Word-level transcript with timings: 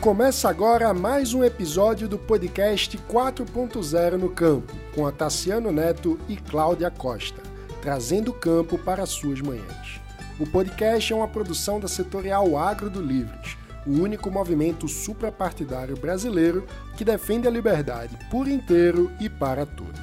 Começa 0.00 0.48
agora 0.48 0.94
mais 0.94 1.34
um 1.34 1.44
episódio 1.44 2.08
do 2.08 2.18
podcast 2.18 2.96
4.0 2.96 4.12
no 4.12 4.30
Campo, 4.30 4.72
com 4.94 5.06
a 5.06 5.12
Tassiano 5.12 5.70
Neto 5.70 6.18
e 6.26 6.38
Cláudia 6.38 6.90
Costa, 6.90 7.42
trazendo 7.82 8.30
o 8.30 8.34
campo 8.34 8.78
para 8.78 9.04
suas 9.04 9.42
manhãs. 9.42 10.00
O 10.38 10.46
podcast 10.46 11.12
é 11.12 11.14
uma 11.16 11.28
produção 11.28 11.78
da 11.78 11.86
setorial 11.86 12.56
Agro 12.56 12.88
do 12.88 13.02
Livres, 13.02 13.58
o 13.86 13.90
único 13.90 14.30
movimento 14.30 14.88
suprapartidário 14.88 15.98
brasileiro 15.98 16.66
que 16.96 17.04
defende 17.04 17.46
a 17.46 17.50
liberdade 17.50 18.16
por 18.30 18.48
inteiro 18.48 19.12
e 19.20 19.28
para 19.28 19.66
todos. 19.66 20.00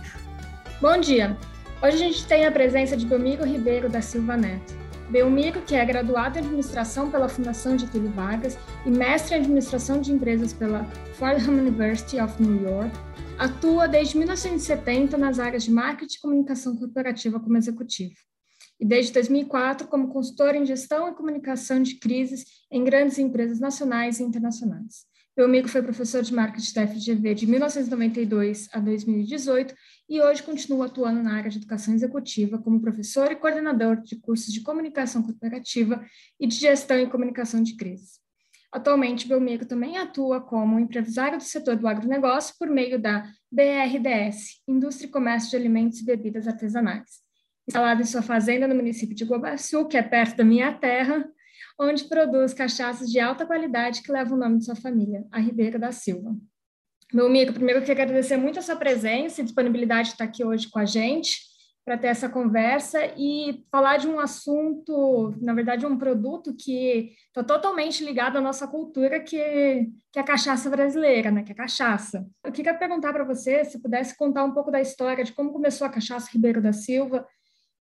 Bom 0.79 0.99
dia! 0.99 1.35
Hoje 1.81 1.95
a 1.95 1.97
gente 1.97 2.23
tem 2.27 2.45
a 2.45 2.51
presença 2.51 2.95
de 2.95 3.07
Domingo 3.07 3.43
Ribeiro 3.43 3.89
da 3.89 4.03
Silva 4.03 4.37
Neto. 4.37 4.86
Belmiro, 5.09 5.61
que 5.61 5.73
é 5.73 5.85
graduado 5.85 6.37
em 6.37 6.41
administração 6.41 7.09
pela 7.09 7.29
Fundação 7.29 7.79
Getúlio 7.79 8.11
Vargas 8.11 8.57
e 8.85 8.89
mestre 8.89 9.35
em 9.35 9.39
administração 9.39 10.01
de 10.01 10.11
empresas 10.11 10.51
pela 10.51 10.83
Fordham 11.13 11.53
University 11.53 12.19
of 12.19 12.41
New 12.41 12.61
York, 12.61 12.91
atua 13.39 13.87
desde 13.87 14.17
1970 14.17 15.17
nas 15.17 15.39
áreas 15.39 15.63
de 15.63 15.71
marketing 15.71 16.17
e 16.17 16.19
comunicação 16.19 16.75
corporativa 16.75 17.39
como 17.39 17.55
executivo. 17.55 18.15
E 18.79 18.85
desde 18.85 19.13
2004 19.13 19.87
como 19.87 20.09
consultor 20.09 20.55
em 20.55 20.65
gestão 20.65 21.09
e 21.09 21.15
comunicação 21.15 21.81
de 21.81 21.95
crises 21.95 22.45
em 22.69 22.83
grandes 22.83 23.17
empresas 23.17 23.61
nacionais 23.61 24.19
e 24.19 24.23
internacionais. 24.23 25.05
Belmiro 25.37 25.69
foi 25.69 25.83
professor 25.83 26.23
de 26.23 26.33
marketing 26.33 26.73
da 26.73 26.87
FGV 26.87 27.35
de 27.35 27.47
1992 27.47 28.67
a 28.73 28.79
2018 28.79 29.73
e 30.09 30.21
hoje 30.21 30.41
continua 30.41 30.85
atuando 30.85 31.21
na 31.21 31.35
área 31.35 31.49
de 31.49 31.57
educação 31.57 31.93
executiva 31.93 32.57
como 32.57 32.81
professor 32.81 33.31
e 33.31 33.35
coordenador 33.35 34.01
de 34.01 34.15
cursos 34.15 34.53
de 34.53 34.61
comunicação 34.61 35.21
corporativa 35.21 36.05
e 36.39 36.47
de 36.47 36.55
gestão 36.55 36.99
e 36.99 37.09
comunicação 37.09 37.61
de 37.61 37.75
crise. 37.75 38.19
Atualmente, 38.71 39.27
Belmiro 39.27 39.65
também 39.65 39.97
atua 39.97 40.41
como 40.41 40.79
empresário 40.79 41.37
do 41.37 41.43
setor 41.43 41.75
do 41.75 41.87
agronegócio 41.87 42.55
por 42.59 42.69
meio 42.69 42.99
da 42.99 43.23
BRDS, 43.51 44.61
Indústria 44.67 45.07
e 45.07 45.11
Comércio 45.11 45.51
de 45.51 45.55
Alimentos 45.55 45.99
e 45.99 46.05
Bebidas 46.05 46.47
Artesanais. 46.47 47.21
Instalado 47.67 48.01
em 48.01 48.05
sua 48.05 48.21
fazenda 48.21 48.67
no 48.67 48.75
município 48.75 49.15
de 49.15 49.25
Guabaçu, 49.25 49.87
que 49.87 49.97
é 49.97 50.03
perto 50.03 50.37
da 50.37 50.43
minha 50.43 50.73
terra, 50.73 51.27
onde 51.79 52.05
produz 52.05 52.53
cachaças 52.53 53.09
de 53.09 53.19
alta 53.19 53.45
qualidade 53.45 54.01
que 54.01 54.11
levam 54.11 54.37
o 54.37 54.39
nome 54.39 54.59
de 54.59 54.65
sua 54.65 54.75
família, 54.75 55.25
a 55.31 55.39
Ribeira 55.39 55.77
da 55.77 55.91
Silva. 55.91 56.35
Meu 57.13 57.27
amigo, 57.27 57.53
primeiro 57.53 57.79
eu 57.79 57.85
queria 57.85 58.03
agradecer 58.03 58.35
muito 58.35 58.59
a 58.59 58.61
sua 58.61 58.75
presença 58.75 59.39
e 59.39 59.43
disponibilidade 59.43 60.09
de 60.09 60.15
estar 60.15 60.25
aqui 60.25 60.43
hoje 60.43 60.69
com 60.69 60.77
a 60.77 60.83
gente 60.83 61.39
para 61.85 61.97
ter 61.97 62.07
essa 62.07 62.27
conversa 62.27 62.99
e 63.17 63.63
falar 63.71 63.95
de 63.95 64.09
um 64.09 64.19
assunto, 64.19 65.33
na 65.41 65.53
verdade, 65.53 65.85
um 65.85 65.97
produto 65.97 66.53
que 66.53 67.13
está 67.27 67.41
totalmente 67.41 68.03
ligado 68.03 68.37
à 68.37 68.41
nossa 68.41 68.67
cultura, 68.67 69.21
que, 69.21 69.37
que 70.11 70.19
é 70.19 70.21
a 70.21 70.25
cachaça 70.25 70.69
brasileira, 70.69 71.31
né? 71.31 71.43
que 71.43 71.51
é 71.51 71.53
a 71.53 71.57
cachaça. 71.57 72.27
Eu 72.43 72.51
queria 72.51 72.73
perguntar 72.73 73.13
para 73.13 73.23
você 73.23 73.63
se 73.63 73.81
pudesse 73.81 74.17
contar 74.17 74.43
um 74.43 74.51
pouco 74.51 74.69
da 74.69 74.81
história 74.81 75.23
de 75.23 75.31
como 75.31 75.53
começou 75.53 75.87
a 75.87 75.89
cachaça 75.89 76.29
Ribeiro 76.29 76.61
da 76.61 76.73
Silva 76.73 77.25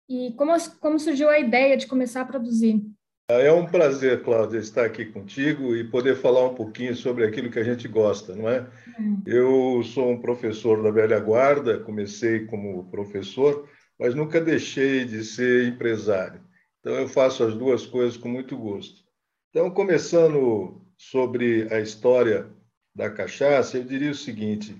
e 0.06 0.34
como, 0.36 0.52
como 0.80 0.98
surgiu 0.98 1.30
a 1.30 1.38
ideia 1.38 1.78
de 1.78 1.86
começar 1.86 2.20
a 2.20 2.26
produzir. 2.26 2.82
É 3.26 3.50
um 3.50 3.64
prazer, 3.64 4.22
Cláudia, 4.22 4.58
estar 4.58 4.84
aqui 4.84 5.06
contigo 5.06 5.74
e 5.74 5.82
poder 5.82 6.14
falar 6.14 6.46
um 6.46 6.54
pouquinho 6.54 6.94
sobre 6.94 7.24
aquilo 7.24 7.50
que 7.50 7.58
a 7.58 7.64
gente 7.64 7.88
gosta, 7.88 8.36
não 8.36 8.46
é? 8.46 8.68
Hum. 9.00 9.22
Eu 9.24 9.82
sou 9.82 10.10
um 10.10 10.20
professor 10.20 10.82
da 10.82 10.90
velha 10.90 11.18
guarda, 11.20 11.78
comecei 11.78 12.44
como 12.44 12.90
professor, 12.90 13.66
mas 13.98 14.14
nunca 14.14 14.42
deixei 14.42 15.06
de 15.06 15.24
ser 15.24 15.66
empresário. 15.66 16.42
Então, 16.80 16.92
eu 16.96 17.08
faço 17.08 17.42
as 17.44 17.54
duas 17.54 17.86
coisas 17.86 18.18
com 18.18 18.28
muito 18.28 18.58
gosto. 18.58 19.02
Então, 19.48 19.70
começando 19.70 20.82
sobre 20.98 21.66
a 21.72 21.80
história 21.80 22.50
da 22.94 23.08
cachaça, 23.08 23.78
eu 23.78 23.84
diria 23.84 24.10
o 24.10 24.14
seguinte: 24.14 24.78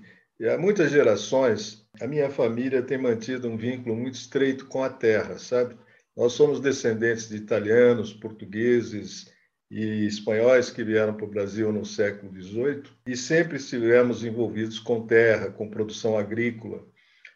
há 0.53 0.55
muitas 0.55 0.91
gerações, 0.91 1.83
a 1.99 2.05
minha 2.05 2.29
família 2.29 2.83
tem 2.83 2.99
mantido 2.99 3.49
um 3.49 3.57
vínculo 3.57 3.95
muito 3.95 4.15
estreito 4.15 4.67
com 4.67 4.83
a 4.83 4.89
terra, 4.89 5.39
sabe? 5.39 5.75
Nós 6.15 6.33
somos 6.33 6.59
descendentes 6.59 7.27
de 7.27 7.35
italianos, 7.35 8.13
portugueses 8.13 9.31
e 9.69 10.05
espanhóis 10.05 10.69
que 10.69 10.83
vieram 10.83 11.13
para 11.13 11.25
o 11.25 11.29
Brasil 11.29 11.71
no 11.73 11.85
século 11.85 12.31
XVIII 12.31 12.83
e 13.07 13.17
sempre 13.17 13.57
estivemos 13.57 14.23
envolvidos 14.23 14.79
com 14.79 15.05
terra, 15.05 15.51
com 15.51 15.69
produção 15.69 16.17
agrícola. 16.17 16.85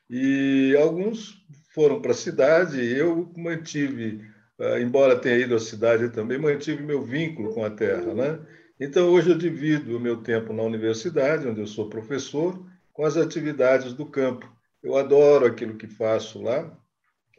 E 0.09 0.75
alguns 0.81 1.45
foram 1.73 2.01
para 2.01 2.11
a 2.11 2.15
cidade 2.15 2.79
e 2.79 2.97
eu 2.97 3.31
mantive, 3.35 4.21
ah, 4.59 4.79
embora 4.79 5.19
tenha 5.19 5.37
ido 5.37 5.55
à 5.55 5.59
cidade 5.59 6.09
também, 6.09 6.37
mantive 6.37 6.81
meu 6.81 7.03
vínculo 7.03 7.53
com 7.53 7.65
a 7.65 7.69
terra, 7.69 8.13
né? 8.13 8.39
Então, 8.79 9.09
hoje 9.09 9.29
eu 9.31 9.37
divido 9.37 9.97
o 9.97 9.99
meu 9.99 10.17
tempo 10.23 10.53
na 10.53 10.63
universidade, 10.63 11.45
onde 11.45 11.59
eu 11.59 11.67
sou 11.67 11.89
professor, 11.89 12.65
com 12.93 13.03
as 13.03 13.17
atividades 13.17 13.93
do 13.93 14.05
campo. 14.05 14.49
Eu 14.81 14.95
adoro 14.95 15.45
aquilo 15.45 15.75
que 15.75 15.87
faço 15.87 16.41
lá 16.41 16.77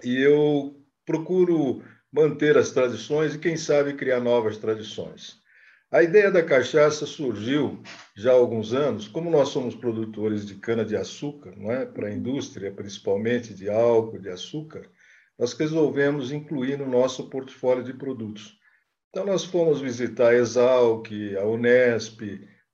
e 0.04 0.18
eu 0.18 0.79
procuro 1.10 1.82
manter 2.12 2.56
as 2.56 2.70
tradições 2.70 3.34
e, 3.34 3.38
quem 3.38 3.56
sabe, 3.56 3.94
criar 3.94 4.20
novas 4.20 4.58
tradições. 4.58 5.40
A 5.90 6.04
ideia 6.04 6.30
da 6.30 6.40
cachaça 6.40 7.04
surgiu 7.04 7.82
já 8.16 8.30
há 8.30 8.34
alguns 8.34 8.72
anos, 8.72 9.08
como 9.08 9.28
nós 9.28 9.48
somos 9.48 9.74
produtores 9.74 10.46
de 10.46 10.54
cana-de-açúcar, 10.54 11.52
é? 11.72 11.84
para 11.84 12.06
a 12.06 12.12
indústria, 12.12 12.70
principalmente 12.70 13.52
de 13.52 13.68
álcool, 13.68 14.20
de 14.20 14.28
açúcar, 14.28 14.88
nós 15.36 15.52
resolvemos 15.54 16.30
incluir 16.30 16.78
no 16.78 16.86
nosso 16.86 17.28
portfólio 17.28 17.82
de 17.82 17.92
produtos. 17.92 18.56
Então, 19.08 19.26
nós 19.26 19.44
fomos 19.44 19.80
visitar 19.80 20.28
a 20.28 20.36
Exalc, 20.36 21.08
a 21.36 21.44
Unesp, 21.44 22.20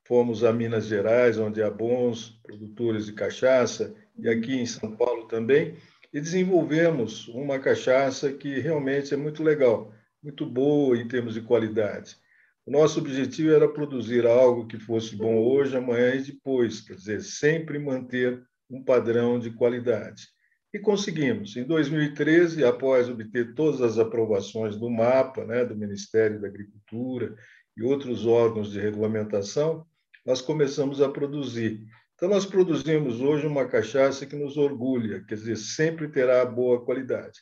fomos 0.07 0.45
a 0.45 0.53
Minas 0.53 0.85
Gerais, 0.85 1.39
onde 1.39 1.63
há 1.63 1.71
bons 1.71 2.39
produtores 2.43 3.07
de 3.07 3.15
cachaça, 3.15 3.95
e 4.19 4.29
aqui 4.29 4.61
em 4.61 4.67
São 4.67 4.95
Paulo 4.95 5.27
também, 5.27 5.75
e 6.17 6.21
desenvolvemos 6.21 7.29
uma 7.29 7.59
cachaça 7.59 8.33
que 8.33 8.59
realmente 8.59 9.13
é 9.13 9.19
muito 9.19 9.43
legal, 9.43 9.93
muito 10.23 10.47
boa 10.47 10.97
em 10.97 11.07
termos 11.07 11.35
de 11.35 11.43
qualidade. 11.43 12.17
O 12.65 12.71
nosso 12.71 13.01
objetivo 13.01 13.53
era 13.53 13.69
produzir 13.69 14.27
algo 14.27 14.67
que 14.67 14.79
fosse 14.79 15.15
bom 15.15 15.37
hoje, 15.37 15.77
amanhã 15.77 16.15
e 16.15 16.23
depois, 16.23 16.81
quer 16.81 16.95
dizer, 16.95 17.21
sempre 17.21 17.79
manter 17.79 18.43
um 18.71 18.83
padrão 18.83 19.39
de 19.39 19.51
qualidade. 19.51 20.29
E 20.73 20.79
conseguimos. 20.79 21.55
Em 21.55 21.65
2013, 21.65 22.65
após 22.65 23.11
obter 23.11 23.55
todas 23.55 23.83
as 23.83 23.99
aprovações 23.99 24.75
do 24.75 24.89
MAPA, 24.89 25.45
né, 25.45 25.67
do 25.67 25.77
Ministério 25.77 26.41
da 26.41 26.49
Agricultura 26.49 27.37
e 27.77 27.83
outros 27.83 28.25
órgãos 28.25 28.73
de 28.73 28.81
regulamentação, 28.81 29.85
nós 30.25 30.41
começamos 30.41 31.03
a 31.03 31.11
produzir. 31.11 31.87
Então, 32.17 32.31
nós 32.31 32.47
produzimos 32.47 33.21
hoje 33.21 33.47
uma 33.47 33.69
cachaça 33.69 34.25
que 34.25 34.35
nos 34.35 34.57
orgulha, 34.57 35.23
quer 35.29 35.35
dizer, 35.35 35.57
sempre 35.57 36.09
terá 36.09 36.45
boa 36.47 36.83
qualidade. 36.83 37.41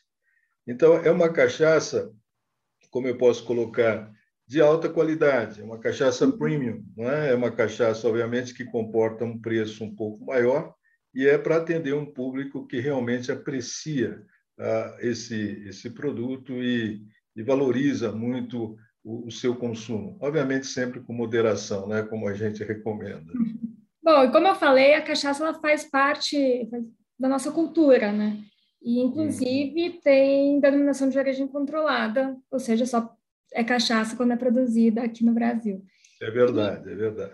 Então, 0.67 0.97
é 0.97 1.11
uma 1.13 1.33
cachaça, 1.33 2.13
como 2.91 3.07
eu 3.07 3.17
posso 3.17 3.45
colocar, 3.45 4.13
de 4.47 4.61
alta 4.61 4.89
qualidade, 4.89 5.61
é 5.61 5.65
uma 5.65 5.79
cachaça 5.79 6.31
premium, 6.33 6.85
não 6.97 7.09
é? 7.09 7.31
é 7.31 7.35
uma 7.35 7.53
cachaça, 7.53 8.09
obviamente, 8.09 8.53
que 8.53 8.65
comporta 8.65 9.25
um 9.25 9.41
preço 9.41 9.85
um 9.85 9.95
pouco 9.95 10.25
maior 10.25 10.75
e 11.15 11.25
é 11.25 11.39
para 11.39 11.59
atender 11.59 11.95
um 11.95 12.05
público 12.05 12.67
que 12.67 12.81
realmente 12.81 13.31
aprecia 13.31 14.21
ah, 14.59 14.97
esse, 15.01 15.65
esse 15.69 15.89
produto 15.89 16.53
e, 16.53 17.01
e 17.37 17.43
valoriza 17.45 18.11
muito 18.11 18.77
o, 19.05 19.29
o, 19.29 19.31
seu 19.31 19.55
consumo. 19.55 20.19
Obviamente, 20.21 20.67
sempre 20.67 21.01
com 21.01 21.13
moderação, 21.13 21.87
né? 21.87 22.03
como 22.03 22.29
a 22.29 22.35
gente 22.35 22.65
recomenda. 22.65 23.33
Bom, 24.05 24.25
e 24.25 24.31
como 24.31 24.47
eu 24.47 24.55
falei, 24.55 24.93
a 24.93 25.01
cachaça 25.01 25.43
ela 25.43 25.55
faz 25.55 25.85
parte 25.85 26.69
da 27.19 27.27
nossa 27.27 27.51
cultura, 27.51 28.13
né? 28.13 28.39
E, 28.83 29.01
inclusive, 29.01 29.89
uhum. 29.89 30.01
tem 30.03 30.61
denominação 30.61 31.09
de 31.09 31.19
origem 31.19 31.49
controlada, 31.49 32.37
ou 32.51 32.59
seja, 32.59 32.85
só 32.85 33.17
é 33.55 33.65
cachaça 33.65 34.15
quando 34.15 34.35
é 34.35 34.37
produzida 34.37 35.03
aqui 35.03 35.25
no 35.25 35.33
Brasil. 35.33 35.83
É 36.21 36.31
verdade, 36.31 36.93
é 36.93 36.95
verdade. 36.95 37.33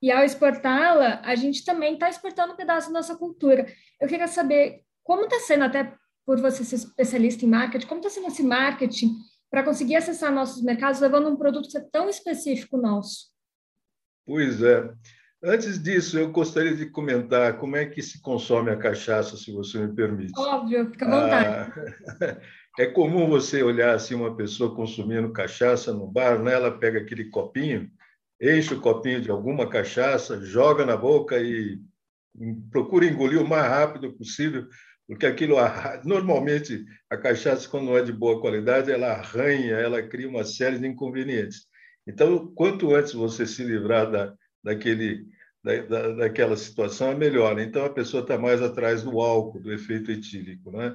E 0.00 0.10
ao 0.10 0.24
exportá-la, 0.24 1.20
a 1.22 1.34
gente 1.34 1.62
também 1.62 1.92
está 1.92 2.08
exportando 2.08 2.54
um 2.54 2.56
pedaço 2.56 2.86
da 2.86 3.00
nossa 3.00 3.14
cultura. 3.14 3.66
Eu 4.00 4.08
queria 4.08 4.28
saber 4.28 4.80
como 5.04 5.24
está 5.24 5.40
sendo, 5.40 5.64
até 5.64 5.92
por 6.24 6.40
você 6.40 6.64
ser 6.64 6.76
especialista 6.76 7.44
em 7.44 7.48
marketing, 7.48 7.86
como 7.86 8.00
está 8.00 8.08
sendo 8.08 8.28
esse 8.28 8.42
marketing 8.42 9.14
para 9.50 9.62
conseguir 9.62 9.96
acessar 9.96 10.32
nossos 10.32 10.62
mercados, 10.62 11.00
levando 11.00 11.28
um 11.28 11.36
produto 11.36 11.68
que 11.68 11.76
é 11.76 11.86
tão 11.92 12.08
específico 12.08 12.78
nosso? 12.78 13.30
Pois 14.24 14.62
é. 14.62 14.90
Antes 15.42 15.80
disso, 15.80 16.18
eu 16.18 16.32
gostaria 16.32 16.74
de 16.74 16.86
comentar 16.86 17.58
como 17.58 17.76
é 17.76 17.86
que 17.86 18.02
se 18.02 18.20
consome 18.20 18.70
a 18.70 18.76
cachaça, 18.76 19.36
se 19.36 19.52
você 19.52 19.78
me 19.78 19.94
permite. 19.94 20.32
Óbvio, 20.36 20.90
fica 20.90 21.06
à 21.06 21.10
vontade. 21.10 21.72
Ah, 22.20 22.40
é 22.78 22.86
comum 22.86 23.28
você 23.28 23.62
olhar 23.62 23.94
assim 23.94 24.14
uma 24.14 24.36
pessoa 24.36 24.74
consumindo 24.74 25.32
cachaça 25.32 25.92
no 25.92 26.08
bar, 26.08 26.42
né? 26.42 26.54
ela 26.54 26.76
pega 26.76 26.98
aquele 26.98 27.26
copinho, 27.30 27.88
enche 28.42 28.74
o 28.74 28.80
copinho 28.80 29.20
de 29.20 29.30
alguma 29.30 29.68
cachaça, 29.68 30.44
joga 30.44 30.84
na 30.84 30.96
boca 30.96 31.38
e 31.38 31.78
procura 32.70 33.06
engolir 33.06 33.40
o 33.40 33.48
mais 33.48 33.66
rápido 33.68 34.12
possível, 34.14 34.66
porque 35.06 35.24
aquilo 35.24 35.56
normalmente 36.04 36.84
a 37.08 37.16
cachaça 37.16 37.68
quando 37.68 37.86
não 37.86 37.96
é 37.96 38.02
de 38.02 38.12
boa 38.12 38.40
qualidade, 38.40 38.90
ela 38.90 39.12
arranha, 39.12 39.76
ela 39.76 40.02
cria 40.02 40.28
uma 40.28 40.44
série 40.44 40.80
de 40.80 40.86
inconvenientes. 40.86 41.66
Então, 42.06 42.52
quanto 42.54 42.92
antes 42.92 43.12
você 43.12 43.46
se 43.46 43.62
livrar 43.62 44.10
da, 44.10 44.34
daquele, 44.68 45.26
da, 45.64 45.76
da, 45.82 46.08
daquela 46.14 46.56
situação, 46.56 47.10
é 47.10 47.14
melhor. 47.14 47.58
Então, 47.58 47.84
a 47.84 47.90
pessoa 47.90 48.22
está 48.22 48.36
mais 48.36 48.60
atrás 48.60 49.02
do 49.02 49.20
álcool, 49.20 49.60
do 49.60 49.72
efeito 49.72 50.10
etílico. 50.10 50.70
Né? 50.70 50.94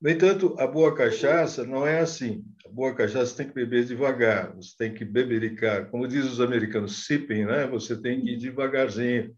No 0.00 0.08
entanto, 0.08 0.54
a 0.58 0.66
boa 0.66 0.94
cachaça 0.94 1.64
não 1.64 1.86
é 1.86 1.98
assim. 1.98 2.44
A 2.64 2.68
boa 2.68 2.94
cachaça 2.94 3.36
tem 3.36 3.48
que 3.48 3.54
beber 3.54 3.84
devagar, 3.84 4.54
você 4.54 4.74
tem 4.78 4.94
que 4.94 5.04
bebericar. 5.04 5.90
Como 5.90 6.06
dizem 6.06 6.30
os 6.30 6.40
americanos, 6.40 7.04
sipping, 7.06 7.44
né? 7.44 7.66
você 7.66 8.00
tem 8.00 8.20
que 8.20 8.30
ir 8.30 8.38
devagarzinho. 8.38 9.34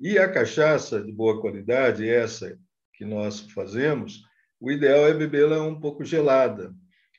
E 0.00 0.16
a 0.16 0.30
cachaça 0.30 1.02
de 1.02 1.10
boa 1.10 1.40
qualidade, 1.40 2.08
essa 2.08 2.56
que 2.94 3.04
nós 3.04 3.40
fazemos, 3.52 4.22
o 4.60 4.70
ideal 4.70 5.06
é 5.06 5.14
bebê-la 5.14 5.60
um 5.62 5.78
pouco 5.80 6.04
gelada. 6.04 6.72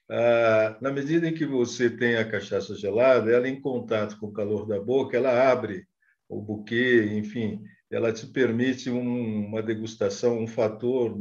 Ah, 0.09 0.77
na 0.81 0.91
medida 0.91 1.27
em 1.27 1.33
que 1.33 1.45
você 1.45 1.89
tem 1.89 2.15
a 2.15 2.27
cachaça 2.27 2.75
gelada, 2.75 3.31
ela 3.31 3.47
em 3.47 3.61
contato 3.61 4.17
com 4.17 4.27
o 4.27 4.33
calor 4.33 4.65
da 4.65 4.79
boca, 4.79 5.15
ela 5.15 5.51
abre 5.51 5.85
o 6.29 6.41
buquê, 6.41 7.17
enfim, 7.17 7.61
ela 7.89 8.13
te 8.13 8.27
permite 8.27 8.89
um, 8.89 9.47
uma 9.47 9.63
degustação, 9.63 10.39
um 10.39 10.47
fator 10.47 11.17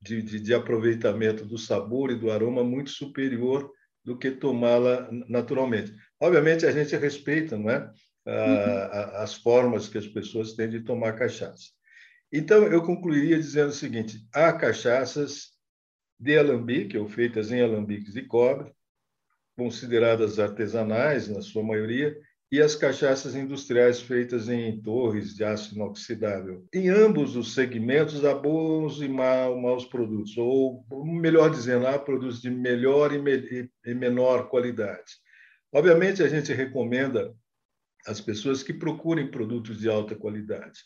de, 0.00 0.22
de, 0.22 0.40
de 0.40 0.54
aproveitamento 0.54 1.44
do 1.44 1.58
sabor 1.58 2.12
e 2.12 2.18
do 2.18 2.30
aroma 2.30 2.62
muito 2.62 2.90
superior 2.90 3.68
do 4.04 4.16
que 4.16 4.30
tomá-la 4.30 5.08
naturalmente. 5.28 5.92
Obviamente, 6.20 6.64
a 6.64 6.70
gente 6.70 6.94
respeita 6.96 7.58
não 7.58 7.70
é? 7.70 7.90
Uhum. 8.26 9.16
as 9.16 9.34
formas 9.34 9.86
que 9.86 9.98
as 9.98 10.06
pessoas 10.06 10.54
têm 10.54 10.70
de 10.70 10.80
tomar 10.80 11.12
cachaça. 11.12 11.68
Então, 12.32 12.64
eu 12.64 12.82
concluiria 12.82 13.36
dizendo 13.36 13.68
o 13.68 13.72
seguinte: 13.72 14.26
há 14.32 14.52
cachaças 14.52 15.50
de 16.18 16.38
alambique, 16.38 16.96
ou 16.96 17.06
feitas 17.06 17.50
em 17.50 17.60
alambiques 17.60 18.14
de 18.14 18.22
cobre, 18.22 18.72
consideradas 19.56 20.38
artesanais, 20.38 21.28
na 21.28 21.42
sua 21.42 21.62
maioria, 21.62 22.16
e 22.54 22.62
as 22.62 22.76
cachaças 22.76 23.34
industriais 23.34 24.00
feitas 24.00 24.48
em 24.48 24.80
torres 24.80 25.34
de 25.34 25.42
aço 25.42 25.74
inoxidável. 25.74 26.64
Em 26.72 26.88
ambos 26.88 27.34
os 27.34 27.52
segmentos 27.52 28.24
há 28.24 28.32
bons 28.32 29.02
e 29.02 29.08
maus 29.08 29.84
produtos, 29.86 30.36
ou 30.38 30.86
melhor 31.04 31.50
dizendo, 31.50 31.84
há 31.84 31.98
produtos 31.98 32.40
de 32.40 32.50
melhor 32.50 33.12
e, 33.12 33.18
me 33.18 33.68
e 33.84 33.92
menor 33.92 34.48
qualidade. 34.48 35.14
Obviamente, 35.72 36.22
a 36.22 36.28
gente 36.28 36.52
recomenda 36.52 37.34
às 38.06 38.20
pessoas 38.20 38.62
que 38.62 38.72
procurem 38.72 39.32
produtos 39.32 39.80
de 39.80 39.88
alta 39.88 40.14
qualidade. 40.14 40.78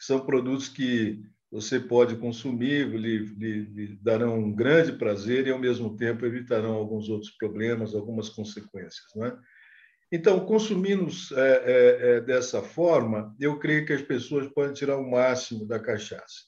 São 0.00 0.26
produtos 0.26 0.68
que 0.68 1.22
você 1.52 1.78
pode 1.78 2.16
consumir, 2.16 2.88
lhe, 2.88 3.18
lhe, 3.18 3.64
lhe, 3.66 3.98
darão 4.02 4.40
um 4.40 4.52
grande 4.52 4.94
prazer 4.94 5.46
e, 5.46 5.52
ao 5.52 5.58
mesmo 5.60 5.96
tempo, 5.96 6.26
evitarão 6.26 6.72
alguns 6.72 7.08
outros 7.08 7.30
problemas, 7.30 7.94
algumas 7.94 8.28
consequências. 8.28 9.04
Não 9.14 9.26
é? 9.26 9.38
Então, 10.14 10.44
consumindo 10.44 11.06
é, 11.34 11.40
é, 11.40 12.16
é, 12.16 12.20
dessa 12.20 12.60
forma, 12.60 13.34
eu 13.40 13.58
creio 13.58 13.86
que 13.86 13.94
as 13.94 14.02
pessoas 14.02 14.46
podem 14.52 14.74
tirar 14.74 14.98
o 14.98 15.10
máximo 15.10 15.66
da 15.66 15.80
cachaça. 15.80 16.42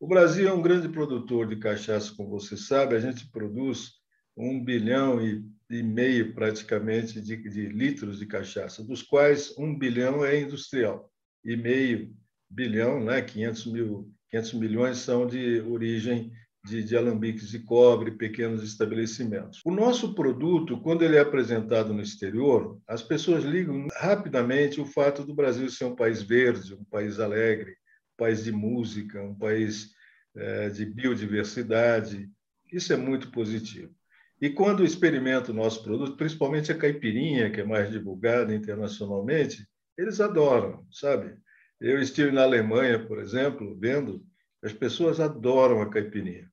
O 0.00 0.08
Brasil 0.08 0.48
é 0.48 0.52
um 0.52 0.60
grande 0.60 0.88
produtor 0.88 1.46
de 1.46 1.54
cachaça, 1.54 2.12
como 2.16 2.28
você 2.28 2.56
sabe, 2.56 2.96
a 2.96 3.00
gente 3.00 3.30
produz 3.30 3.92
um 4.36 4.62
bilhão 4.62 5.24
e, 5.24 5.44
e 5.70 5.80
meio 5.80 6.34
praticamente 6.34 7.20
de, 7.20 7.36
de, 7.36 7.66
litros 7.68 8.18
de 8.18 8.26
cachaça, 8.26 8.82
dos 8.82 9.00
quais 9.00 9.56
um 9.56 9.78
bilhão 9.78 10.24
é 10.24 10.40
industrial 10.40 11.08
e 11.44 11.56
meio 11.56 12.12
bilhão, 12.50 13.02
né, 13.02 13.22
500, 13.22 13.66
mil, 13.66 14.12
500 14.28 14.54
milhões 14.54 14.98
são 14.98 15.24
de 15.24 15.60
origem 15.60 16.32
de, 16.64 16.82
de 16.82 16.96
alambiques 16.96 17.50
de 17.50 17.58
cobre, 17.58 18.12
pequenos 18.12 18.62
estabelecimentos. 18.62 19.60
O 19.64 19.70
nosso 19.70 20.14
produto, 20.14 20.80
quando 20.80 21.02
ele 21.02 21.16
é 21.16 21.20
apresentado 21.20 21.92
no 21.92 22.00
exterior, 22.00 22.80
as 22.88 23.02
pessoas 23.02 23.44
ligam 23.44 23.86
rapidamente 23.96 24.80
o 24.80 24.86
fato 24.86 25.24
do 25.24 25.34
Brasil 25.34 25.68
ser 25.68 25.84
um 25.84 25.94
país 25.94 26.22
verde, 26.22 26.74
um 26.74 26.84
país 26.84 27.20
alegre, 27.20 27.72
um 27.72 28.16
país 28.16 28.44
de 28.44 28.50
música, 28.50 29.22
um 29.22 29.34
país 29.34 29.90
é, 30.34 30.70
de 30.70 30.86
biodiversidade. 30.86 32.30
Isso 32.72 32.92
é 32.92 32.96
muito 32.96 33.30
positivo. 33.30 33.94
E 34.40 34.48
quando 34.48 34.84
experimento 34.84 35.52
o 35.52 35.54
nosso 35.54 35.82
produto, 35.82 36.16
principalmente 36.16 36.72
a 36.72 36.76
caipirinha, 36.76 37.50
que 37.50 37.60
é 37.60 37.64
mais 37.64 37.90
divulgada 37.90 38.54
internacionalmente, 38.54 39.66
eles 39.96 40.18
adoram, 40.18 40.84
sabe? 40.90 41.36
Eu 41.78 42.00
estive 42.00 42.32
na 42.32 42.42
Alemanha, 42.42 42.98
por 43.06 43.18
exemplo, 43.18 43.76
vendo, 43.78 44.24
as 44.62 44.72
pessoas 44.72 45.20
adoram 45.20 45.82
a 45.82 45.90
caipirinha. 45.90 46.50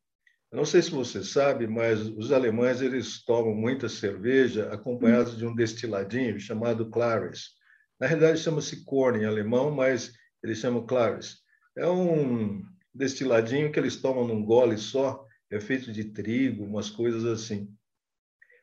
Não 0.52 0.66
sei 0.66 0.82
se 0.82 0.92
você 0.92 1.24
sabe, 1.24 1.66
mas 1.66 2.02
os 2.02 2.32
alemães 2.32 2.82
eles 2.82 3.24
tomam 3.24 3.56
muita 3.56 3.88
cerveja 3.88 4.72
acompanhados 4.74 5.38
de 5.38 5.46
um 5.46 5.56
destiladinho 5.56 6.40
chamado 6.42 6.90
Clares. 6.90 7.52
Na 7.98 8.06
realidade 8.06 8.40
chama-se 8.40 8.84
Korn 8.84 9.20
em 9.20 9.26
alemão, 9.26 9.72
mas 9.72 10.12
eles 10.44 10.58
chamam 10.58 10.86
Clares. 10.86 11.38
É 11.78 11.88
um 11.88 12.62
destiladinho 12.94 13.72
que 13.72 13.80
eles 13.80 13.96
tomam 13.96 14.28
num 14.28 14.44
gole 14.44 14.78
só, 14.78 15.26
é 15.50 15.60
feito 15.60 15.92
de 15.92 16.06
trigo, 16.06 16.66
umas 16.66 16.90
coisas 16.90 17.24
assim. 17.24 17.74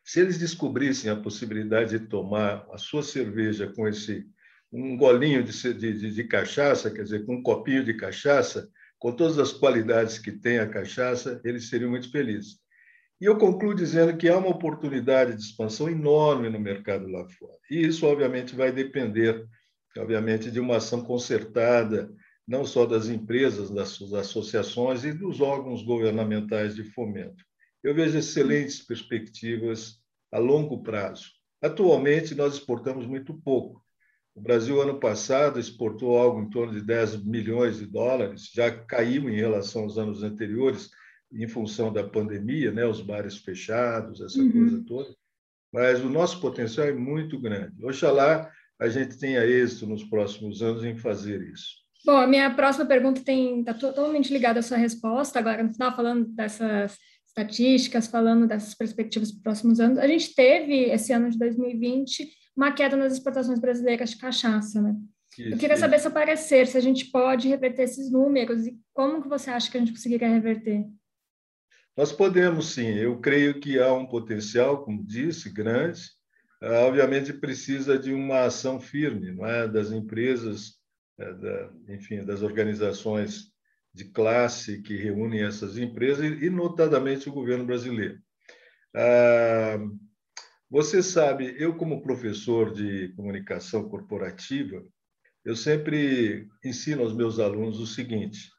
Se 0.04 0.20
eles 0.20 0.38
descobrissem 0.38 1.10
a 1.10 1.16
possibilidade 1.16 1.98
de 1.98 2.06
tomar 2.06 2.66
a 2.70 2.76
sua 2.76 3.02
cerveja 3.02 3.72
com 3.74 3.88
esse 3.88 4.26
um 4.70 4.96
golinho 4.96 5.42
de, 5.42 5.74
de, 5.74 6.14
de, 6.14 6.24
cachaça, 6.24 6.90
quer 6.90 7.02
dizer, 7.02 7.24
com 7.24 7.36
um 7.36 7.42
copinho 7.42 7.82
de 7.82 7.94
cachaça, 7.94 8.68
com 8.98 9.12
todas 9.12 9.38
as 9.38 9.52
qualidades 9.52 10.18
que 10.18 10.32
tem 10.32 10.58
a 10.58 10.68
cachaça, 10.68 11.40
eles 11.44 11.68
seriam 11.68 11.90
muito 11.90 12.10
felizes. 12.10 12.58
E 13.20 13.24
eu 13.24 13.36
concluo 13.36 13.74
dizendo 13.74 14.16
que 14.16 14.28
há 14.28 14.36
uma 14.36 14.50
oportunidade 14.50 15.34
de 15.34 15.42
expansão 15.42 15.88
enorme 15.88 16.48
no 16.48 16.60
mercado 16.60 17.08
lá 17.08 17.28
fora. 17.28 17.58
E 17.70 17.86
isso, 17.86 18.06
obviamente, 18.06 18.54
vai 18.54 18.70
depender, 18.70 19.44
obviamente, 19.96 20.50
de 20.50 20.60
uma 20.60 20.76
ação 20.76 21.02
concertada, 21.02 22.12
não 22.46 22.64
só 22.64 22.86
das 22.86 23.08
empresas, 23.08 23.70
das 23.70 24.00
associações 24.12 25.04
e 25.04 25.12
dos 25.12 25.40
órgãos 25.40 25.82
governamentais 25.82 26.74
de 26.74 26.84
fomento. 26.84 27.44
Eu 27.82 27.94
vejo 27.94 28.18
excelentes 28.18 28.80
perspectivas 28.80 30.00
a 30.32 30.38
longo 30.38 30.82
prazo. 30.82 31.26
Atualmente, 31.60 32.34
nós 32.34 32.54
exportamos 32.54 33.06
muito 33.06 33.34
pouco. 33.34 33.84
O 34.38 34.40
Brasil, 34.40 34.80
ano 34.80 35.00
passado, 35.00 35.58
exportou 35.58 36.16
algo 36.16 36.40
em 36.40 36.48
torno 36.48 36.72
de 36.72 36.80
10 36.80 37.24
milhões 37.24 37.78
de 37.78 37.86
dólares, 37.86 38.52
já 38.54 38.70
caiu 38.70 39.28
em 39.28 39.34
relação 39.34 39.82
aos 39.82 39.98
anos 39.98 40.22
anteriores, 40.22 40.90
em 41.32 41.48
função 41.48 41.92
da 41.92 42.04
pandemia, 42.04 42.70
né? 42.70 42.86
os 42.86 43.00
bares 43.00 43.36
fechados, 43.36 44.20
essa 44.20 44.38
uhum. 44.38 44.52
coisa 44.52 44.84
toda. 44.86 45.08
Mas 45.72 46.00
o 46.04 46.08
nosso 46.08 46.40
potencial 46.40 46.86
é 46.86 46.92
muito 46.92 47.36
grande. 47.36 47.84
Oxalá 47.84 48.48
a 48.80 48.88
gente 48.88 49.18
tenha 49.18 49.44
êxito 49.44 49.88
nos 49.88 50.04
próximos 50.04 50.62
anos 50.62 50.84
em 50.84 50.96
fazer 50.96 51.42
isso. 51.42 51.78
Bom, 52.06 52.16
a 52.16 52.26
minha 52.28 52.54
próxima 52.54 52.86
pergunta 52.86 53.20
está 53.20 53.74
totalmente 53.74 54.32
ligada 54.32 54.60
à 54.60 54.62
sua 54.62 54.76
resposta. 54.76 55.40
Agora, 55.40 55.64
você 55.64 55.72
estava 55.72 55.96
falando 55.96 56.26
dessas 56.28 56.96
estatísticas, 57.26 58.06
falando 58.06 58.46
dessas 58.46 58.72
perspectivas 58.72 59.32
para 59.32 59.38
os 59.38 59.42
próximos 59.42 59.80
anos. 59.80 59.98
A 59.98 60.06
gente 60.06 60.32
teve, 60.32 60.84
esse 60.84 61.12
ano 61.12 61.28
de 61.28 61.36
2020, 61.36 62.38
uma 62.58 62.72
queda 62.72 62.96
nas 62.96 63.12
exportações 63.12 63.60
brasileiras 63.60 64.10
de 64.10 64.16
cachaça, 64.18 64.82
né? 64.82 64.96
Isso, 65.38 65.50
Eu 65.50 65.58
queria 65.58 65.74
isso. 65.74 65.80
saber 65.80 66.00
seu 66.00 66.10
parecer, 66.10 66.66
se 66.66 66.76
a 66.76 66.80
gente 66.80 67.04
pode 67.06 67.46
reverter 67.46 67.82
esses 67.84 68.10
números 68.10 68.66
e 68.66 68.76
como 68.92 69.22
que 69.22 69.28
você 69.28 69.48
acha 69.48 69.70
que 69.70 69.76
a 69.76 69.80
gente 69.80 69.92
conseguiria 69.92 70.28
reverter? 70.28 70.84
Nós 71.96 72.10
podemos 72.10 72.72
sim, 72.72 72.94
eu 72.94 73.20
creio 73.20 73.60
que 73.60 73.78
há 73.78 73.92
um 73.92 74.06
potencial, 74.06 74.84
como 74.84 75.06
disse, 75.06 75.50
grande. 75.50 76.02
Ah, 76.60 76.80
obviamente 76.80 77.32
precisa 77.32 77.96
de 77.96 78.12
uma 78.12 78.46
ação 78.46 78.80
firme, 78.80 79.30
não 79.30 79.46
é, 79.46 79.68
das 79.68 79.92
empresas, 79.92 80.74
é, 81.16 81.32
da, 81.34 81.70
enfim, 81.88 82.24
das 82.24 82.42
organizações 82.42 83.52
de 83.94 84.06
classe 84.06 84.82
que 84.82 84.96
reúnem 84.96 85.44
essas 85.44 85.78
empresas 85.78 86.24
e, 86.24 86.50
notadamente, 86.50 87.28
o 87.28 87.32
governo 87.32 87.64
brasileiro. 87.64 88.18
Ah, 88.94 89.78
você 90.70 91.02
sabe, 91.02 91.54
eu 91.58 91.76
como 91.76 92.02
professor 92.02 92.72
de 92.72 93.08
comunicação 93.14 93.88
corporativa, 93.88 94.84
eu 95.44 95.56
sempre 95.56 96.46
ensino 96.64 97.02
aos 97.02 97.14
meus 97.14 97.38
alunos 97.38 97.80
o 97.80 97.86
seguinte: 97.86 98.50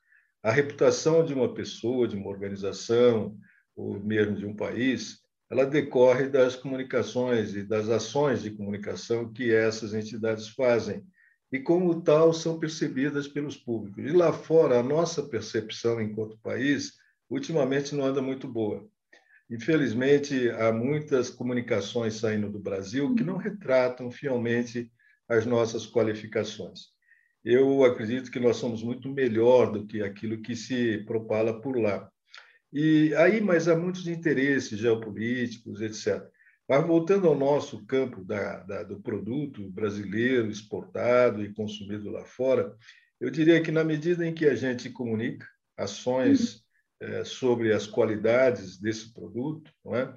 a 0.42 0.52
reputação 0.52 1.24
de 1.24 1.34
uma 1.34 1.54
pessoa, 1.54 2.08
de 2.08 2.16
uma 2.16 2.30
organização, 2.30 3.38
ou 3.76 4.00
mesmo 4.00 4.36
de 4.36 4.46
um 4.46 4.56
país, 4.56 5.20
ela 5.50 5.66
decorre 5.66 6.28
das 6.28 6.56
comunicações 6.56 7.56
e 7.56 7.64
das 7.64 7.90
ações 7.90 8.42
de 8.42 8.52
comunicação 8.52 9.32
que 9.32 9.54
essas 9.54 9.94
entidades 9.94 10.50
fazem 10.50 11.04
e 11.52 11.60
como 11.60 12.02
tal 12.02 12.32
são 12.34 12.60
percebidas 12.60 13.28
pelos 13.28 13.58
públicos. 13.58 14.04
E 14.04 14.12
lá 14.12 14.32
fora, 14.32 14.80
a 14.80 14.84
nossa 14.84 15.24
percepção 15.24 16.00
enquanto 16.00 16.38
país 16.40 16.94
ultimamente 17.30 17.96
não 17.96 18.06
anda 18.06 18.22
muito 18.22 18.48
boa. 18.48 18.88
Infelizmente, 19.50 20.50
há 20.52 20.72
muitas 20.72 21.30
comunicações 21.30 22.16
saindo 22.16 22.52
do 22.52 22.60
Brasil 22.60 23.16
que 23.16 23.24
não 23.24 23.38
retratam 23.38 24.12
fielmente 24.12 24.92
as 25.28 25.46
nossas 25.46 25.88
qualificações. 25.88 26.88
Eu 27.44 27.84
acredito 27.84 28.30
que 28.30 28.40
nós 28.40 28.58
somos 28.58 28.84
muito 28.84 29.12
melhor 29.12 29.72
do 29.72 29.88
que 29.88 30.04
aquilo 30.04 30.42
que 30.42 30.56
se 30.56 31.00
propala 31.06 31.60
por 31.62 31.80
lá. 31.80 32.10
E 32.72 33.14
aí, 33.16 33.42
mas 33.42 33.68
há 33.68 33.76
muitos 33.76 34.08
interesses 34.08 34.78
geopolíticos, 34.78 35.82
etc. 35.82 36.24
Mas 36.68 36.86
voltando 36.86 37.28
ao 37.28 37.36
nosso 37.36 37.84
campo 37.88 38.24
da, 38.24 38.60
da, 38.60 38.84
do 38.84 39.02
produto 39.02 39.68
brasileiro 39.72 40.52
exportado 40.52 41.44
e 41.44 41.52
consumido 41.52 42.12
lá 42.12 42.24
fora, 42.26 42.76
eu 43.20 43.32
diria 43.32 43.62
que 43.62 43.72
na 43.72 43.84
medida 43.84 44.24
em 44.26 44.34
que 44.34 44.46
a 44.46 44.54
gente 44.54 44.92
comunica 44.92 45.48
ações 45.76 46.64
sobre 47.24 47.74
as 47.74 47.88
qualidades 47.88 48.78
desse 48.80 49.14
produto, 49.14 49.72
não 49.86 49.96
é? 49.96 50.14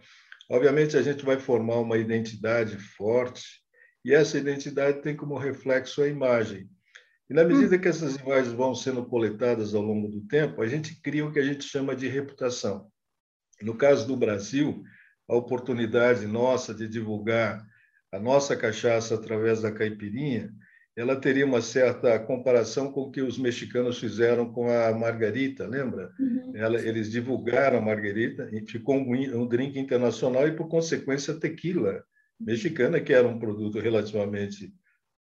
obviamente 0.50 0.96
a 0.96 1.02
gente 1.02 1.24
vai 1.24 1.38
formar 1.38 1.78
uma 1.78 1.96
identidade 1.96 2.76
forte 2.76 3.62
e 4.04 4.12
essa 4.12 4.36
identidade 4.36 5.00
tem 5.00 5.16
como 5.16 5.38
reflexo 5.38 6.02
a 6.02 6.08
imagem. 6.08 6.68
E 7.30 7.34
na 7.34 7.44
medida 7.44 7.78
que 7.78 7.88
essas 7.88 8.16
imagens 8.16 8.52
vão 8.52 8.74
sendo 8.74 9.06
coletadas 9.06 9.74
ao 9.74 9.80
longo 9.80 10.08
do 10.08 10.26
tempo, 10.26 10.60
a 10.60 10.66
gente 10.66 11.00
cria 11.00 11.24
o 11.24 11.32
que 11.32 11.38
a 11.38 11.44
gente 11.44 11.64
chama 11.64 11.96
de 11.96 12.08
reputação. 12.08 12.90
No 13.62 13.76
caso 13.76 14.06
do 14.06 14.16
Brasil, 14.16 14.82
a 15.28 15.36
oportunidade 15.36 16.26
nossa 16.26 16.74
de 16.74 16.86
divulgar 16.86 17.64
a 18.12 18.18
nossa 18.18 18.54
cachaça 18.54 19.14
através 19.14 19.62
da 19.62 19.72
caipirinha, 19.72 20.52
ela 20.94 21.16
teria 21.16 21.46
uma 21.46 21.62
certa 21.62 22.18
comparação 22.18 22.92
com 22.92 23.02
o 23.02 23.10
que 23.10 23.22
os 23.22 23.38
mexicanos 23.38 23.98
fizeram 23.98 24.52
com 24.52 24.70
a 24.70 24.92
margarita, 24.92 25.66
lembra? 25.66 26.12
Uhum. 26.20 26.52
Ela, 26.54 26.80
eles 26.80 27.10
divulgaram 27.10 27.78
a 27.78 27.80
margarita 27.80 28.48
e 28.52 28.60
ficou 28.66 28.96
um, 28.96 29.40
um 29.40 29.46
drink 29.46 29.78
internacional 29.78 30.46
e, 30.46 30.52
por 30.52 30.68
consequência, 30.68 31.32
a 31.32 31.38
tequila 31.38 32.04
mexicana, 32.38 33.00
que 33.00 33.12
era 33.12 33.26
um 33.26 33.38
produto 33.38 33.78
relativamente 33.78 34.72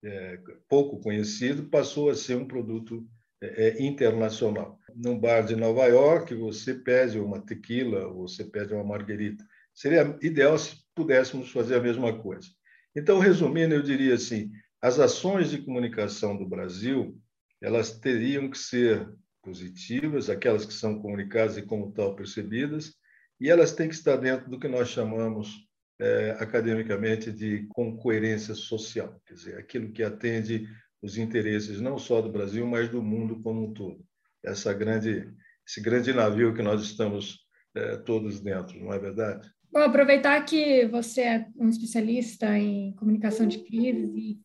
é, 0.03 0.39
pouco 0.67 0.99
conhecido, 0.99 1.69
passou 1.69 2.09
a 2.09 2.15
ser 2.15 2.35
um 2.35 2.47
produto 2.47 3.07
é, 3.41 3.67
é, 3.67 3.83
internacional. 3.83 4.77
Num 4.95 5.17
bar 5.17 5.41
de 5.41 5.55
Nova 5.55 5.85
York, 5.85 6.33
você 6.35 6.73
pede 6.73 7.17
uma 7.17 7.39
tequila, 7.39 8.11
você 8.11 8.43
pede 8.43 8.73
uma 8.73 8.83
margarita. 8.83 9.45
Seria 9.73 10.17
ideal 10.21 10.57
se 10.57 10.75
pudéssemos 10.93 11.49
fazer 11.51 11.75
a 11.75 11.81
mesma 11.81 12.19
coisa. 12.19 12.49
Então, 12.95 13.19
resumindo, 13.19 13.73
eu 13.73 13.81
diria 13.81 14.15
assim: 14.15 14.51
as 14.81 14.99
ações 14.99 15.51
de 15.51 15.61
comunicação 15.61 16.35
do 16.35 16.47
Brasil, 16.47 17.17
elas 17.61 17.99
teriam 17.99 18.49
que 18.49 18.57
ser 18.57 19.07
positivas, 19.43 20.29
aquelas 20.29 20.65
que 20.65 20.73
são 20.73 20.99
comunicadas 20.99 21.57
e 21.57 21.61
como 21.61 21.91
tal 21.91 22.15
percebidas, 22.15 22.95
e 23.39 23.49
elas 23.49 23.73
têm 23.73 23.87
que 23.87 23.95
estar 23.95 24.17
dentro 24.17 24.49
do 24.49 24.59
que 24.59 24.67
nós 24.67 24.89
chamamos 24.89 25.67
é, 25.99 26.31
academicamente 26.39 27.31
de 27.31 27.67
com 27.69 27.95
coerência 27.95 28.55
social, 28.55 29.21
quer 29.25 29.33
dizer, 29.35 29.57
aquilo 29.57 29.91
que 29.91 30.03
atende 30.03 30.67
os 31.01 31.17
interesses 31.17 31.79
não 31.79 31.97
só 31.97 32.21
do 32.21 32.31
Brasil, 32.31 32.65
mas 32.65 32.89
do 32.89 33.01
mundo 33.01 33.39
como 33.41 33.67
um 33.67 33.73
todo. 33.73 34.03
Essa 34.43 34.73
grande, 34.73 35.31
esse 35.67 35.81
grande 35.81 36.13
navio 36.13 36.53
que 36.53 36.61
nós 36.61 36.81
estamos 36.81 37.39
é, 37.75 37.97
todos 37.97 38.39
dentro, 38.39 38.79
não 38.79 38.91
é 38.93 38.99
verdade? 38.99 39.47
Bom, 39.71 39.79
aproveitar 39.79 40.43
que 40.43 40.85
você 40.87 41.21
é 41.21 41.47
um 41.55 41.69
especialista 41.69 42.57
em 42.57 42.93
comunicação 42.93 43.47
de 43.47 43.59
crise 43.59 44.39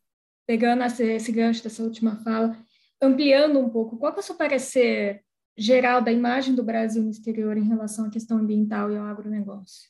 pegando 0.46 0.84
esse 0.84 1.32
gancho 1.32 1.62
dessa 1.62 1.82
última 1.82 2.16
fala, 2.16 2.56
ampliando 3.02 3.58
um 3.58 3.68
pouco, 3.68 3.98
qual 3.98 4.14
é 4.14 4.18
o 4.18 4.22
seu 4.22 4.36
parecer 4.36 5.22
geral 5.56 6.00
da 6.02 6.12
imagem 6.12 6.54
do 6.54 6.62
Brasil 6.62 7.02
no 7.02 7.10
exterior 7.10 7.56
em 7.56 7.66
relação 7.66 8.06
à 8.06 8.10
questão 8.10 8.38
ambiental 8.38 8.90
e 8.90 8.96
ao 8.96 9.06
agronegócio? 9.06 9.88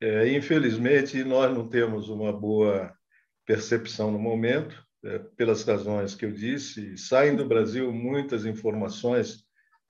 É, 0.00 0.28
infelizmente, 0.34 1.22
nós 1.24 1.54
não 1.54 1.68
temos 1.68 2.08
uma 2.08 2.32
boa 2.32 2.92
percepção 3.46 4.10
no 4.10 4.18
momento, 4.18 4.84
é, 5.04 5.18
pelas 5.18 5.62
razões 5.62 6.14
que 6.14 6.24
eu 6.24 6.32
disse. 6.32 6.96
Saem 6.96 7.36
do 7.36 7.46
Brasil 7.46 7.92
muitas 7.92 8.44
informações 8.44 9.44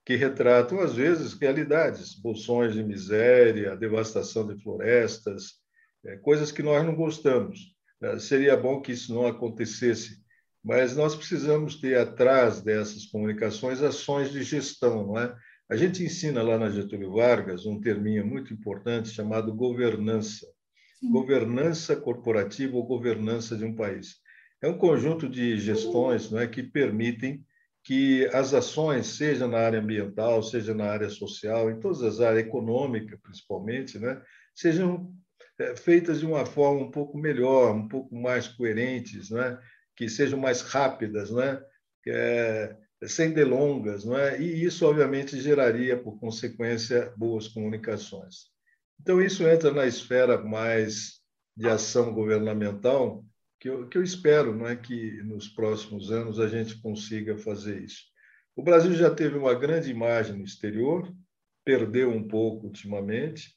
que 0.05 0.17
retratam, 0.17 0.81
às 0.81 0.95
vezes, 0.95 1.33
realidades, 1.33 2.15
bolsões 2.15 2.75
de 2.75 2.83
miséria, 2.83 3.77
devastação 3.77 4.47
de 4.47 4.63
florestas, 4.63 5.55
é, 6.05 6.17
coisas 6.17 6.53
que 6.53 6.63
nós 6.63 6.85
não 6.85 6.95
gostamos. 6.95 7.74
É, 8.05 8.19
seria 8.19 8.55
bom 8.55 8.83
que 8.83 8.93
isso 8.93 9.15
não 9.15 9.27
acontecesse, 9.27 10.23
mas 10.63 10.95
nós 10.95 11.17
precisamos 11.17 11.77
ter 11.77 11.97
atrás 11.97 12.61
dessas 12.61 13.07
comunicações 13.07 13.83
ações 13.83 14.31
de 14.31 14.43
gestão, 14.43 15.07
não 15.07 15.19
é? 15.19 15.35
A 15.71 15.77
gente 15.77 16.05
ensina 16.05 16.43
lá 16.43 16.59
na 16.59 16.69
Getúlio 16.69 17.13
Vargas 17.13 17.65
um 17.65 17.81
terminho 17.81 18.27
muito 18.27 18.53
importante 18.53 19.09
chamado 19.09 19.55
governança. 19.55 20.47
Sim. 21.01 21.11
Governança 21.11 21.97
corporativa 21.97 22.77
ou 22.77 22.87
governança 22.87 23.57
de 23.57 23.65
um 23.65 23.75
país. 23.75 24.17
É 24.61 24.69
um 24.69 24.77
conjunto 24.77 25.27
de 25.27 25.57
gestões 25.59 26.31
não 26.31 26.41
é, 26.41 26.47
que 26.47 26.63
permitem 26.63 27.43
que 27.83 28.27
as 28.35 28.53
ações, 28.53 29.07
seja 29.07 29.49
na 29.49 29.59
área 29.59 29.81
ambiental, 29.81 30.43
seja 30.43 30.75
na 30.75 30.91
área 30.91 31.09
social, 31.09 31.71
em 31.71 31.81
todas 31.81 32.03
as 32.03 32.21
áreas, 32.21 32.47
econômica 32.47 33.19
principalmente, 33.23 33.99
né, 33.99 34.21
sejam 34.55 35.11
feitas 35.77 36.21
de 36.21 36.27
uma 36.27 36.45
forma 36.45 36.81
um 36.81 36.91
pouco 36.91 37.17
melhor, 37.17 37.75
um 37.75 37.89
pouco 37.89 38.15
mais 38.15 38.49
coerentes, 38.49 39.31
né, 39.31 39.59
que 39.97 40.09
sejam 40.09 40.39
mais 40.39 40.63
rápidas, 40.63 41.31
né, 41.31 41.63
é, 42.07 42.77
sem 43.07 43.33
delongas, 43.33 44.05
não 44.05 44.17
é? 44.17 44.41
E 44.41 44.65
isso, 44.65 44.87
obviamente, 44.87 45.41
geraria, 45.41 45.97
por 45.97 46.19
consequência, 46.19 47.13
boas 47.17 47.49
comunicações. 47.49 48.47
Então, 49.01 49.21
isso 49.21 49.47
entra 49.47 49.71
na 49.71 49.87
esfera 49.87 50.39
mais 50.43 51.21
de 51.57 51.69
ação 51.69 52.13
governamental, 52.13 53.25
que 53.61 53.69
eu, 53.69 53.89
que 53.89 53.99
eu 53.99 54.03
espero 54.03 54.55
não 54.55 54.67
é, 54.67 54.77
que 54.77 55.23
nos 55.23 55.49
próximos 55.49 56.11
anos 56.11 56.41
a 56.41 56.49
gente 56.49 56.81
consiga 56.81 57.37
fazer 57.37 57.83
isso. 57.83 58.03
O 58.57 58.63
Brasil 58.63 58.93
já 58.95 59.13
teve 59.13 59.37
uma 59.37 59.55
grande 59.55 59.91
imagem 59.91 60.37
no 60.37 60.45
exterior, 60.45 61.13
perdeu 61.65 62.11
um 62.11 62.27
pouco 62.27 62.67
ultimamente, 62.67 63.55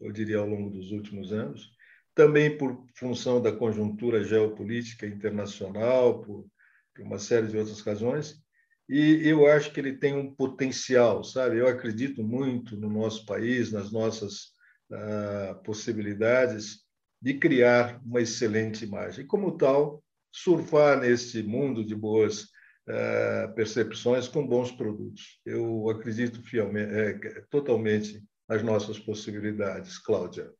eu 0.00 0.12
diria 0.12 0.38
ao 0.38 0.48
longo 0.48 0.70
dos 0.70 0.90
últimos 0.90 1.32
anos, 1.32 1.70
também 2.14 2.56
por 2.56 2.84
função 2.94 3.40
da 3.42 3.52
conjuntura 3.52 4.24
geopolítica 4.24 5.06
internacional, 5.06 6.22
por, 6.22 6.46
por 6.94 7.04
uma 7.04 7.18
série 7.18 7.46
de 7.46 7.58
outras 7.58 7.80
razões, 7.80 8.42
e 8.88 9.28
eu 9.28 9.46
acho 9.46 9.72
que 9.72 9.80
ele 9.80 9.98
tem 9.98 10.14
um 10.14 10.32
potencial, 10.32 11.24
sabe? 11.24 11.58
Eu 11.58 11.66
acredito 11.66 12.22
muito 12.22 12.76
no 12.76 12.88
nosso 12.88 13.26
país, 13.26 13.72
nas 13.72 13.90
nossas 13.90 14.52
uh, 14.90 15.60
possibilidades 15.64 16.84
de 17.20 17.34
criar 17.34 18.00
uma 18.04 18.20
excelente 18.20 18.84
imagem. 18.84 19.24
E, 19.24 19.26
como 19.26 19.56
tal, 19.56 20.02
surfar 20.30 21.00
nesse 21.00 21.42
mundo 21.42 21.84
de 21.84 21.96
boas 21.96 22.42
uh, 22.42 23.52
percepções 23.56 24.28
com 24.28 24.46
bons 24.46 24.70
produtos. 24.70 25.40
Eu 25.44 25.90
acredito 25.90 26.40
fielmente, 26.42 26.92
é, 26.92 27.40
totalmente 27.50 28.22
nas 28.48 28.62
nossas 28.62 28.98
possibilidades, 28.98 29.98
Cláudia. 29.98 30.52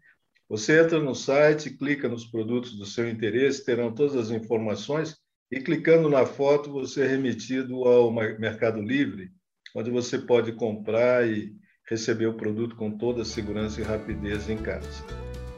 você 0.50 0.82
entra 0.82 1.00
no 1.00 1.14
site, 1.14 1.72
clica 1.72 2.08
nos 2.08 2.26
produtos 2.26 2.78
do 2.78 2.86
seu 2.86 3.10
interesse, 3.10 3.66
terão 3.66 3.94
todas 3.94 4.16
as 4.16 4.30
informações 4.30 5.18
e 5.52 5.60
clicando 5.60 6.10
na 6.10 6.26
foto 6.26 6.72
você 6.72 7.04
é 7.04 7.08
remetido 7.08 7.84
ao 7.84 8.12
Mercado 8.12 8.82
Livre, 8.82 9.30
onde 9.76 9.92
você 9.92 10.18
pode 10.18 10.54
comprar 10.54 11.28
e 11.28 11.54
receber 11.90 12.28
o 12.28 12.34
produto 12.34 12.78
com 12.78 12.98
toda 12.98 13.24
a 13.24 13.26
segurança 13.26 13.82
e 13.82 13.84
rapidez 13.84 14.50
em 14.50 14.58
casa. 14.58 15.04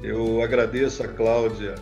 Eu 0.02 0.42
agradeço 0.42 1.04
a 1.04 1.08
Cláudia 1.08 1.76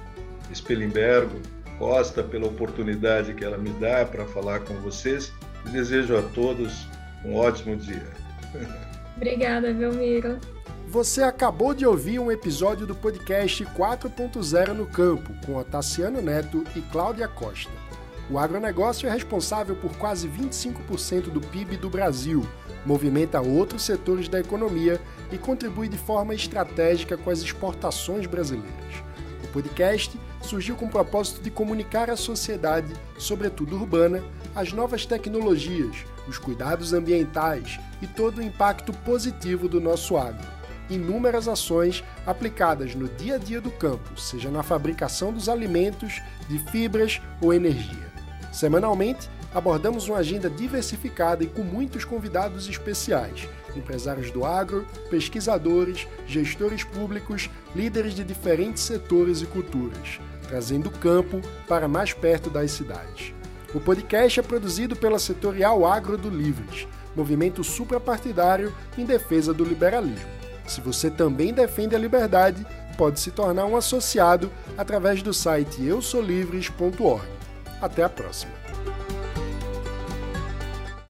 Spelimbergo 0.53 1.41
Costa 1.77 2.23
pela 2.23 2.47
oportunidade 2.47 3.35
que 3.35 3.45
ela 3.45 3.57
me 3.57 3.69
dá 3.79 4.05
para 4.05 4.25
falar 4.25 4.61
com 4.61 4.73
vocês 4.81 5.31
e 5.65 5.69
desejo 5.69 6.17
a 6.17 6.23
todos 6.33 6.87
um 7.23 7.35
ótimo 7.35 7.77
dia. 7.77 8.26
Obrigada, 9.15 9.73
Velmiro. 9.73 10.39
Você 10.87 11.21
acabou 11.21 11.73
de 11.73 11.85
ouvir 11.85 12.17
um 12.17 12.31
episódio 12.31 12.87
do 12.87 12.95
podcast 12.95 13.65
4.0 13.65 14.73
no 14.73 14.85
Campo, 14.85 15.33
com 15.45 15.61
Tassiano 15.63 16.21
Neto 16.21 16.63
e 16.75 16.81
Cláudia 16.81 17.27
Costa. 17.27 17.71
O 18.29 18.39
agronegócio 18.39 19.07
é 19.07 19.11
responsável 19.11 19.75
por 19.75 19.97
quase 19.97 20.29
25% 20.29 21.23
do 21.23 21.41
PIB 21.41 21.77
do 21.77 21.89
Brasil, 21.89 22.45
movimenta 22.85 23.41
outros 23.41 23.83
setores 23.83 24.29
da 24.29 24.39
economia 24.39 24.99
e 25.31 25.37
contribui 25.37 25.89
de 25.89 25.97
forma 25.97 26.33
estratégica 26.33 27.17
com 27.17 27.29
as 27.29 27.39
exportações 27.39 28.25
brasileiras. 28.25 29.03
O 29.43 29.47
podcast 29.49 30.17
surgiu 30.41 30.75
com 30.75 30.85
o 30.85 30.89
propósito 30.89 31.41
de 31.41 31.49
comunicar 31.49 32.09
à 32.09 32.15
sociedade, 32.15 32.93
sobretudo 33.17 33.75
urbana, 33.75 34.23
as 34.55 34.73
novas 34.73 35.05
tecnologias, 35.05 36.05
os 36.27 36.37
cuidados 36.37 36.93
ambientais 36.93 37.79
e 38.01 38.07
todo 38.07 38.39
o 38.39 38.43
impacto 38.43 38.93
positivo 38.93 39.67
do 39.67 39.79
nosso 39.79 40.17
agro 40.17 40.57
inúmeras 40.89 41.47
ações 41.47 42.03
aplicadas 42.25 42.95
no 42.95 43.07
dia 43.07 43.35
a 43.35 43.37
dia 43.37 43.59
do 43.59 43.71
campo, 43.71 44.19
seja 44.19 44.49
na 44.49 44.63
fabricação 44.63 45.31
dos 45.31 45.49
alimentos, 45.49 46.21
de 46.47 46.59
fibras 46.59 47.21
ou 47.41 47.53
energia. 47.53 48.07
Semanalmente, 48.51 49.29
abordamos 49.57 50.07
uma 50.07 50.19
agenda 50.19 50.51
diversificada 50.51 51.43
e 51.43 51.47
com 51.47 51.63
muitos 51.63 52.05
convidados 52.05 52.69
especiais, 52.69 53.49
empresários 53.75 54.29
do 54.29 54.45
agro, 54.45 54.85
pesquisadores, 55.09 56.07
gestores 56.27 56.83
públicos, 56.83 57.49
líderes 57.75 58.13
de 58.13 58.23
diferentes 58.23 58.83
setores 58.83 59.41
e 59.41 59.47
culturas, 59.47 60.19
trazendo 60.47 60.89
o 60.89 60.91
campo 60.99 61.41
para 61.67 61.87
mais 61.87 62.13
perto 62.13 62.51
das 62.51 62.69
cidades. 62.69 63.33
O 63.73 63.79
podcast 63.79 64.39
é 64.39 64.43
produzido 64.43 64.95
pela 64.95 65.17
Setorial 65.17 65.87
Agro 65.87 66.19
do 66.19 66.29
Livres, 66.29 66.87
movimento 67.15 67.63
suprapartidário 67.63 68.71
em 68.95 69.05
defesa 69.05 69.55
do 69.55 69.65
liberalismo. 69.65 70.37
Se 70.67 70.81
você 70.81 71.09
também 71.09 71.51
defende 71.51 71.95
a 71.95 71.99
liberdade, 71.99 72.63
pode 72.95 73.19
se 73.19 73.31
tornar 73.31 73.65
um 73.65 73.75
associado 73.75 74.51
através 74.77 75.23
do 75.23 75.33
site 75.33 75.83
eusolivres.org. 75.83 77.25
Até 77.81 78.03
a 78.03 78.09
próxima! 78.09 78.66